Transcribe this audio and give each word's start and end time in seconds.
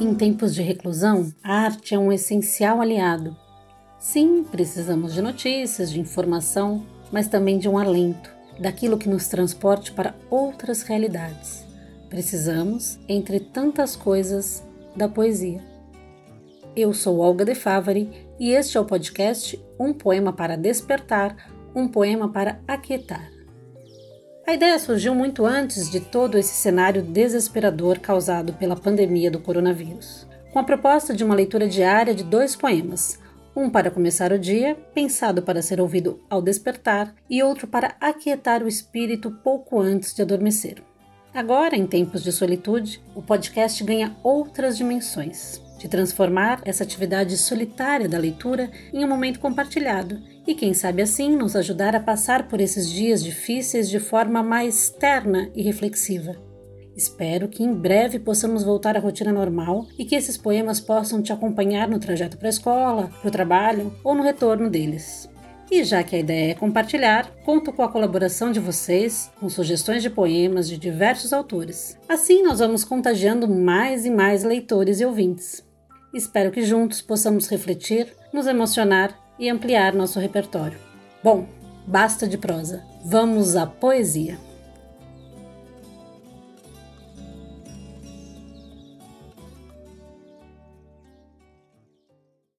Em 0.00 0.14
tempos 0.14 0.54
de 0.54 0.62
reclusão, 0.62 1.32
a 1.42 1.54
arte 1.64 1.94
é 1.94 1.98
um 1.98 2.12
essencial 2.12 2.80
aliado. 2.80 3.36
Sim, 3.98 4.44
precisamos 4.44 5.14
de 5.14 5.22
notícias, 5.22 5.90
de 5.90 6.00
informação, 6.00 6.84
mas 7.10 7.28
também 7.28 7.58
de 7.58 7.68
um 7.68 7.78
alento, 7.78 8.30
daquilo 8.60 8.98
que 8.98 9.08
nos 9.08 9.28
transporte 9.28 9.92
para 9.92 10.14
outras 10.30 10.82
realidades. 10.82 11.64
Precisamos, 12.08 12.98
entre 13.08 13.40
tantas 13.40 13.96
coisas, 13.96 14.62
da 14.94 15.08
poesia. 15.08 15.60
Eu 16.74 16.92
sou 16.92 17.18
Olga 17.18 17.44
De 17.44 17.54
Favari 17.54 18.10
e 18.38 18.52
este 18.52 18.76
é 18.76 18.80
o 18.80 18.84
podcast 18.84 19.58
Um 19.78 19.92
Poema 19.92 20.32
para 20.32 20.56
Despertar, 20.56 21.36
um 21.74 21.88
poema 21.88 22.30
para 22.30 22.60
aquietar. 22.68 23.35
A 24.46 24.54
ideia 24.54 24.78
surgiu 24.78 25.12
muito 25.12 25.44
antes 25.44 25.90
de 25.90 25.98
todo 25.98 26.38
esse 26.38 26.54
cenário 26.54 27.02
desesperador 27.02 27.98
causado 27.98 28.52
pela 28.52 28.76
pandemia 28.76 29.28
do 29.28 29.40
coronavírus, 29.40 30.24
com 30.52 30.60
a 30.60 30.62
proposta 30.62 31.12
de 31.12 31.24
uma 31.24 31.34
leitura 31.34 31.66
diária 31.66 32.14
de 32.14 32.22
dois 32.22 32.54
poemas, 32.54 33.18
um 33.56 33.68
para 33.68 33.90
começar 33.90 34.30
o 34.30 34.38
dia, 34.38 34.76
pensado 34.94 35.42
para 35.42 35.60
ser 35.62 35.80
ouvido 35.80 36.20
ao 36.30 36.40
despertar, 36.40 37.12
e 37.28 37.42
outro 37.42 37.66
para 37.66 37.96
aquietar 38.00 38.62
o 38.62 38.68
espírito 38.68 39.32
pouco 39.42 39.80
antes 39.80 40.14
de 40.14 40.22
adormecer. 40.22 40.80
Agora, 41.34 41.74
em 41.74 41.84
tempos 41.84 42.22
de 42.22 42.30
solitude, 42.30 43.02
o 43.16 43.22
podcast 43.22 43.82
ganha 43.82 44.16
outras 44.22 44.76
dimensões 44.76 45.60
de 45.78 45.88
transformar 45.88 46.60
essa 46.64 46.84
atividade 46.84 47.36
solitária 47.36 48.08
da 48.08 48.18
leitura 48.18 48.70
em 48.92 49.04
um 49.04 49.08
momento 49.08 49.40
compartilhado 49.40 50.20
e, 50.46 50.54
quem 50.54 50.72
sabe 50.72 51.02
assim, 51.02 51.36
nos 51.36 51.56
ajudar 51.56 51.94
a 51.94 52.00
passar 52.00 52.48
por 52.48 52.60
esses 52.60 52.90
dias 52.90 53.22
difíceis 53.22 53.88
de 53.88 53.98
forma 53.98 54.42
mais 54.42 54.90
terna 54.90 55.50
e 55.54 55.62
reflexiva. 55.62 56.36
Espero 56.96 57.46
que 57.46 57.62
em 57.62 57.74
breve 57.74 58.18
possamos 58.18 58.64
voltar 58.64 58.96
à 58.96 59.00
rotina 59.00 59.30
normal 59.30 59.86
e 59.98 60.04
que 60.04 60.14
esses 60.14 60.38
poemas 60.38 60.80
possam 60.80 61.20
te 61.20 61.30
acompanhar 61.30 61.88
no 61.88 61.98
trajeto 61.98 62.38
para 62.38 62.48
a 62.48 62.50
escola, 62.50 63.10
para 63.20 63.28
o 63.28 63.32
trabalho 63.32 63.92
ou 64.02 64.14
no 64.14 64.22
retorno 64.22 64.70
deles. 64.70 65.28
E 65.70 65.82
já 65.82 66.02
que 66.02 66.14
a 66.14 66.18
ideia 66.18 66.52
é 66.52 66.54
compartilhar, 66.54 67.30
conto 67.44 67.72
com 67.72 67.82
a 67.82 67.88
colaboração 67.88 68.52
de 68.52 68.60
vocês, 68.60 69.30
com 69.38 69.48
sugestões 69.48 70.00
de 70.00 70.08
poemas 70.08 70.68
de 70.68 70.78
diversos 70.78 71.32
autores. 71.32 71.98
Assim, 72.08 72.42
nós 72.42 72.60
vamos 72.60 72.84
contagiando 72.84 73.48
mais 73.48 74.06
e 74.06 74.10
mais 74.10 74.44
leitores 74.44 75.00
e 75.00 75.04
ouvintes. 75.04 75.65
Espero 76.16 76.50
que 76.50 76.66
juntos 76.66 77.02
possamos 77.02 77.46
refletir, 77.50 78.10
nos 78.32 78.46
emocionar 78.46 79.14
e 79.38 79.50
ampliar 79.50 79.92
nosso 79.92 80.18
repertório. 80.18 80.78
Bom, 81.22 81.46
basta 81.86 82.26
de 82.26 82.38
prosa. 82.38 82.82
Vamos 83.04 83.54
à 83.54 83.66
poesia. 83.66 84.38